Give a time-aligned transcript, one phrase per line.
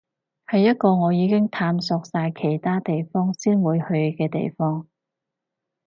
[0.47, 4.87] 係一個我已經探索晒其他地方先會去嘅地方